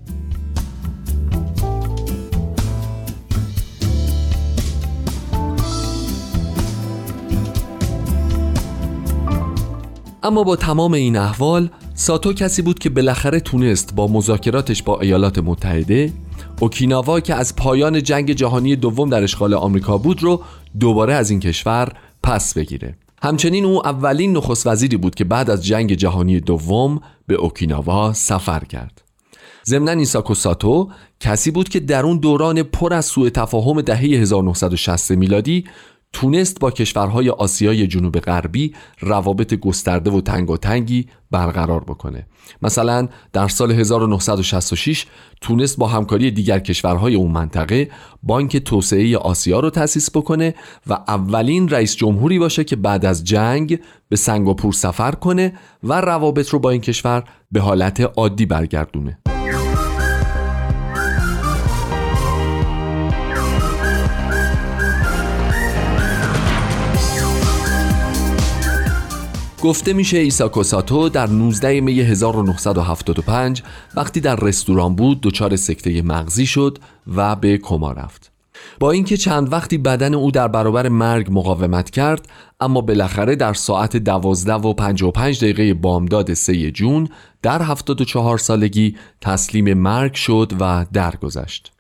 [10.25, 15.39] اما با تمام این احوال ساتو کسی بود که بالاخره تونست با مذاکراتش با ایالات
[15.39, 16.13] متحده
[16.61, 20.43] اوکیناوا که از پایان جنگ جهانی دوم در اشغال آمریکا بود رو
[20.81, 21.93] دوباره از این کشور
[22.23, 22.97] پس بگیره.
[23.23, 28.65] همچنین او اولین نخست وزیری بود که بعد از جنگ جهانی دوم به اوکیناوا سفر
[28.65, 29.03] کرد.
[29.67, 30.89] ضمن ایساکو ساتو
[31.21, 35.65] کسی بود که در اون دوران پر از سوء تفاهم دهه 1960 میلادی
[36.13, 42.27] تونست با کشورهای آسیای جنوب غربی روابط گسترده و تنگاتنگی برقرار بکنه.
[42.63, 45.07] مثلا در سال 1966
[45.41, 47.91] تونست با همکاری دیگر کشورهای اون منطقه
[48.23, 50.55] بانک توسعه آسیا رو تأسیس بکنه
[50.87, 55.53] و اولین رئیس جمهوری باشه که بعد از جنگ به سنگاپور سفر کنه
[55.85, 59.19] و روابط رو با این کشور به حالت عادی برگردونه.
[69.63, 73.63] گفته میشه ایساکو ساتو در 19 می 1975
[73.97, 76.79] وقتی در رستوران بود دچار سکته مغزی شد
[77.17, 78.33] و به کما رفت.
[78.81, 82.29] با اینکه چند وقتی بدن او در برابر مرگ مقاومت کرد
[82.61, 87.09] اما بالاخره در ساعت 12 و 55 دقیقه بامداد 3 جون
[87.43, 91.73] در 74 سالگی تسلیم مرگ شد و درگذشت.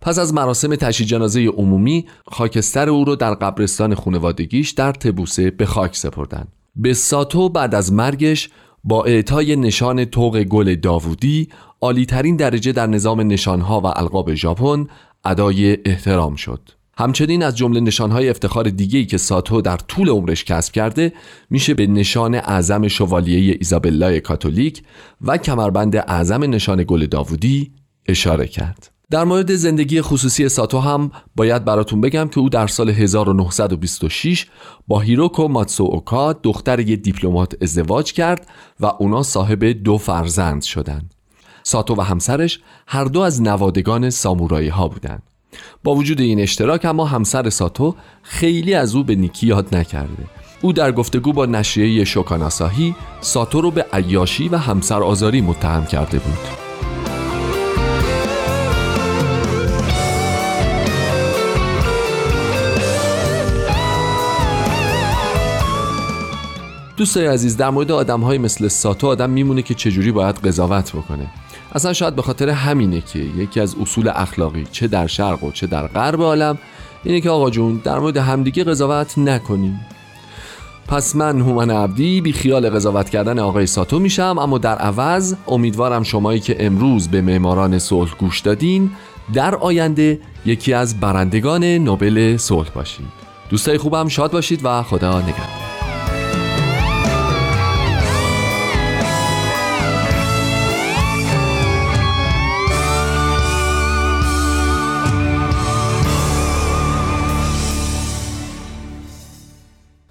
[0.00, 5.66] پس از مراسم تشییع جنازه عمومی خاکستر او را در قبرستان خانوادگیش در تبوسه به
[5.66, 6.59] خاک سپردند.
[6.76, 8.50] به ساتو بعد از مرگش
[8.84, 11.48] با اعطای نشان توق گل داوودی
[11.80, 14.86] عالیترین درجه در نظام نشانها و القاب ژاپن
[15.24, 16.60] ادای احترام شد.
[16.98, 21.12] همچنین از جمله نشانهای افتخار دیگه‌ای که ساتو در طول عمرش کسب کرده
[21.50, 24.82] میشه به نشان اعظم شوالیه ایزابلای کاتولیک
[25.20, 27.72] و کمربند اعظم نشان گل داوودی
[28.06, 28.89] اشاره کرد.
[29.10, 34.46] در مورد زندگی خصوصی ساتو هم باید براتون بگم که او در سال 1926
[34.88, 38.46] با هیروکو ماتسو اوکا دختر یک دیپلمات ازدواج کرد
[38.80, 41.14] و اونا صاحب دو فرزند شدند.
[41.62, 45.22] ساتو و همسرش هر دو از نوادگان سامورایی ها بودند.
[45.84, 50.24] با وجود این اشتراک اما همسر ساتو خیلی از او به نیکی یاد نکرده.
[50.62, 56.18] او در گفتگو با نشریه شوکاناساهی ساتو رو به عیاشی و همسر آزاری متهم کرده
[56.18, 56.69] بود.
[67.00, 71.26] دوستای عزیز در مورد آدم های مثل ساتو آدم میمونه که چجوری باید قضاوت بکنه.
[71.72, 75.66] اصلا شاید به خاطر همینه که یکی از اصول اخلاقی چه در شرق و چه
[75.66, 76.58] در غرب عالم
[77.04, 79.80] اینه که آقا جون در مورد همدیگه قضاوت نکنیم.
[80.88, 86.02] پس من هومن عبدی بی خیال قضاوت کردن آقای ساتو میشم اما در عوض امیدوارم
[86.02, 88.90] شمایی که امروز به معماران صلح گوش دادین
[89.34, 93.06] در آینده یکی از برندگان نوبل صلح باشید
[93.50, 95.69] دوستای خوبم شاد باشید و خدا نگهدار.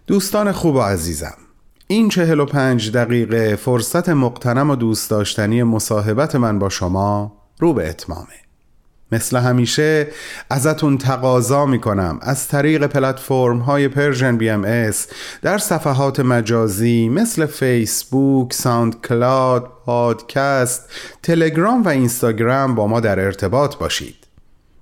[0.10, 1.38] دوستان خوب و عزیزم
[1.88, 7.74] این چهل و پنج دقیقه فرصت مقتنم و دوست داشتنی مصاحبت من با شما رو
[7.74, 8.36] به اتمامه
[9.12, 10.08] مثل همیشه
[10.50, 15.08] ازتون تقاضا می‌کنم از طریق پلتفرم های Persian BMS
[15.42, 20.90] در صفحات مجازی مثل فیسبوک، SoundCloud، پادکست،
[21.24, 24.28] تلگرام و اینستاگرام با ما در ارتباط باشید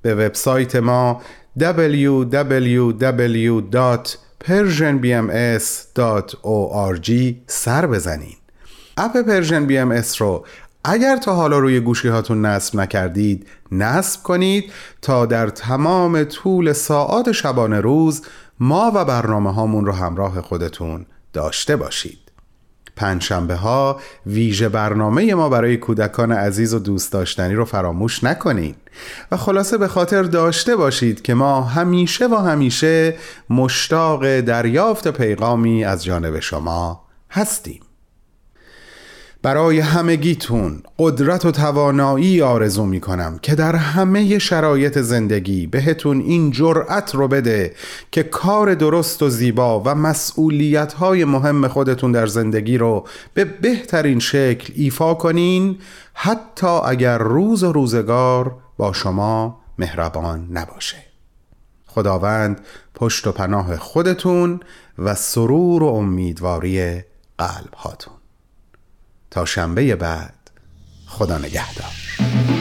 [0.01, 1.21] به وبسایت ما
[1.59, 4.26] www.
[4.47, 7.11] persianbms.org
[7.47, 8.35] سر بزنین.
[8.97, 10.45] اپ Persian BMS رو
[10.83, 14.71] اگر تا حالا روی گوشی هاتون نصب نکردید نصب کنید
[15.01, 18.21] تا در تمام طول ساعات شبانه روز
[18.59, 22.26] ما و برنامه هامون رو همراه خودتون داشته باشید.
[22.97, 28.75] پنجشنبه ها ویژه برنامه ما برای کودکان عزیز و دوست داشتنی رو فراموش نکنید
[29.31, 33.15] و خلاصه به خاطر داشته باشید که ما همیشه و همیشه
[33.49, 37.86] مشتاق دریافت پیغامی از جانب شما هستیم.
[39.47, 46.51] برای همگیتون قدرت و توانایی آرزو می کنم که در همه شرایط زندگی بهتون این
[46.51, 47.73] جرأت رو بده
[48.11, 54.19] که کار درست و زیبا و مسئولیت های مهم خودتون در زندگی رو به بهترین
[54.19, 55.77] شکل ایفا کنین
[56.13, 60.97] حتی اگر روز و روزگار با شما مهربان نباشه.
[61.85, 62.61] خداوند
[62.95, 64.59] پشت و پناه خودتون
[64.97, 67.03] و سرور و امیدواری
[67.37, 68.16] قلب هاتون
[69.31, 70.33] تا شنبه بعد.
[71.07, 72.56] خدا نگهدار.